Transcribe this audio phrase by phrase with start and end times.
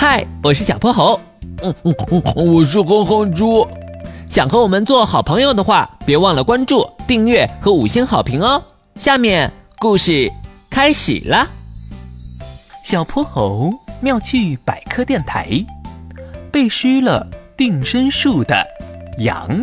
[0.00, 1.20] 嗨，我是小泼猴。
[1.62, 3.68] 嗯嗯嗯，我是哼哼猪。
[4.30, 8.62] 想和我们做好朋友的话，别忘了关注、订阅和五星好评哦。
[8.94, 10.32] 下面故事
[10.70, 11.46] 开始啦。
[12.82, 15.50] 小泼猴妙趣百科电台，
[16.50, 18.66] 背湿了定身术的
[19.18, 19.62] 羊。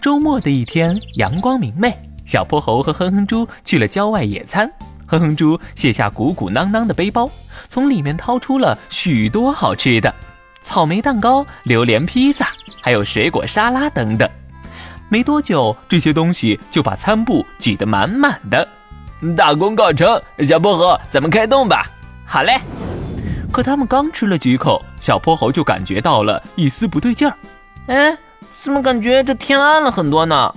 [0.00, 1.94] 周末的一天，阳光明媚，
[2.24, 4.72] 小泼猴和哼哼猪去了郊外野餐。
[5.06, 7.30] 哼哼猪卸下鼓鼓囊囊的背包，
[7.68, 10.14] 从里面掏出了许多好吃的：
[10.62, 12.48] 草莓蛋糕、榴莲披萨，
[12.80, 14.28] 还有水果沙拉等等。
[15.08, 18.66] 没多久，这些东西就把餐布挤得满满的。
[19.36, 21.90] 大功告成，小泼猴，咱们开动吧！
[22.24, 22.58] 好嘞。
[23.52, 27.36] 可他们刚吃了几口，小泼猴就感觉到了一丝不对劲儿。
[27.88, 28.16] 哎，
[28.58, 30.54] 怎么感觉这天暗了很多呢？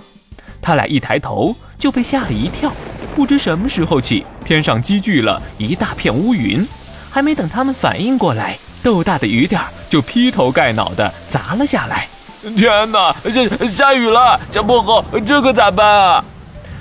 [0.62, 2.72] 他俩一抬头就被吓了一跳。
[3.16, 6.62] 不知什么时候起，天上积聚了一大片乌云，
[7.10, 12.06] 还没等他们反应过来，豆大的雨点就劈头盖脑的砸了下来。
[12.54, 14.38] 天哪，这下雨了！
[14.52, 16.24] 小泼猴，这可咋办啊？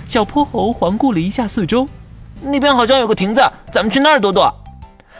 [0.05, 1.87] 小泼猴环顾了一下四周，
[2.41, 4.53] 那边好像有个亭子，咱们去那儿躲躲。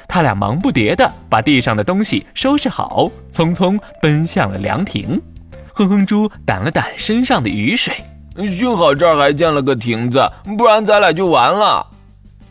[0.10, 5.22] 他俩忙不迭的把地上的东西收拾好，匆匆奔向了凉亭。
[5.72, 8.04] 哼哼猪掸了掸身上的雨水，
[8.36, 11.86] 幸好这儿还建了个亭子，不然咱俩就完了。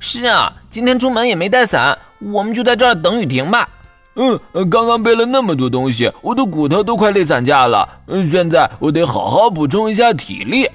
[0.00, 3.68] 是啊，今天出门也没带伞，我们就在这儿等雨停吧。
[4.16, 4.38] 嗯，
[4.70, 7.88] 刚刚背了那么多东西，我的骨头都快累散架了。
[8.06, 10.68] 嗯，现在我得好好补充一下体力。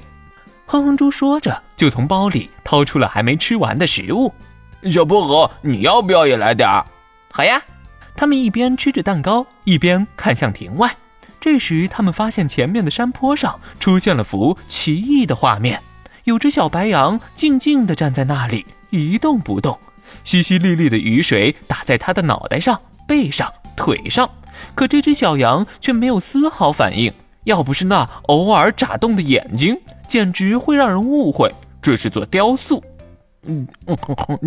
[0.66, 4.32] 哼哼猪说着，就从包里掏出了还没吃完的食物。
[4.92, 6.86] 小泼猴，你要不要也来点儿？
[7.32, 7.62] 好呀！
[8.16, 10.94] 他们一边吃着蛋糕，一边看向庭外。
[11.40, 15.82] 这时，他们发现前面的山坡上出现了幅奇异的画面：
[16.24, 19.80] 有只小白羊静静地站在那里，一动不动。
[20.26, 22.80] 淅淅沥沥的雨水打在它的脑袋上。
[23.08, 24.30] 背上、腿上，
[24.76, 27.12] 可这只小羊却没有丝毫反应。
[27.46, 29.76] 要不是那偶尔眨动的眼睛，
[30.08, 31.52] 简直会让人误会
[31.82, 32.84] 这是座雕塑。
[33.48, 33.68] 嗯，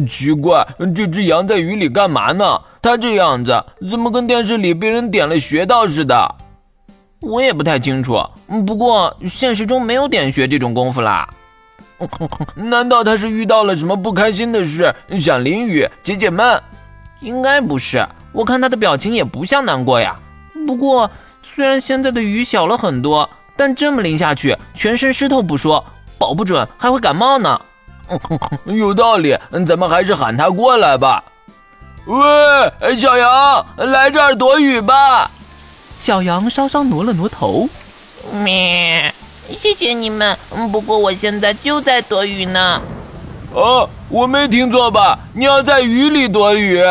[0.09, 0.65] 奇怪，
[0.95, 2.61] 这只羊在雨里干嘛呢？
[2.81, 3.61] 它这样子
[3.91, 6.37] 怎么跟电视里被人点了穴道似的？
[7.23, 8.23] 我也不太清楚。
[8.67, 11.27] 不过现实中没有点穴这种功夫啦。
[12.55, 16.61] 难道他是遇到了什么不开心的事，想淋雨解解闷？
[17.21, 18.05] 应该不是。
[18.33, 20.17] 我看他的表情也不像难过呀。
[20.67, 21.09] 不过，
[21.43, 25.85] 虽然现在的雨小了很多，但这么淋下去，全身湿透不说，
[26.19, 27.61] 保不准还会感冒呢。
[28.67, 31.23] 有道理，咱们还是喊他过来吧。
[32.07, 35.31] 喂，小羊，来这儿躲雨吧。
[36.03, 37.69] 小羊稍稍挪了挪头。
[38.33, 39.15] 咩，
[39.57, 40.37] 谢谢你们。
[40.73, 42.83] 不过我现在就在躲雨呢。
[43.55, 45.17] 哦，我没听错吧？
[45.33, 46.83] 你要在雨里躲雨？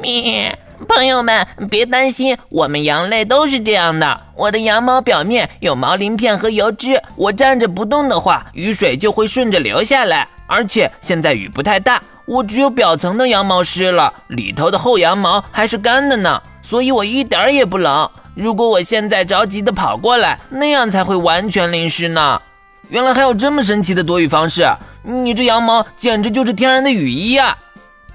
[0.00, 4.18] 咩，朋友们别担心，我们羊类都是这样的。
[4.34, 10.26] 我的羊毛表面有毛鳞片和油脂，我站着不动的话，雨水就会顺着流下来。
[10.46, 18.10] 而且现在雨不太大，我只有表层的羊毛湿了，里头的厚羊毛还是干的呢，所以我一点也不冷。
[18.34, 22.42] 如果我现在着急的跑过来，那样才会完全淋湿呢。
[22.88, 24.66] 原来还有这么神奇的躲雨方式，
[25.04, 27.56] 你这羊毛简直就是天然的雨衣呀！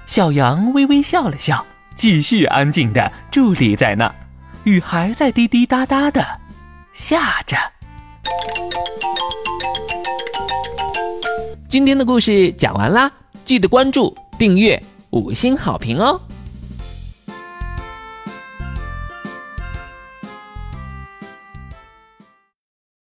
[0.04, 1.64] 小羊微微笑了笑。
[1.94, 4.14] 继续安静的伫立在那，
[4.64, 6.22] 雨还在滴滴答答的
[6.92, 7.56] 下着。
[11.68, 13.10] 今天的故事讲完啦，
[13.46, 16.20] 记得关注、订阅、五星好评哦！